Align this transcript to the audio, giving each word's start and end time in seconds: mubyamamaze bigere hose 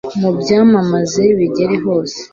mubyamamaze 0.19 1.23
bigere 1.37 1.75
hose 1.83 2.19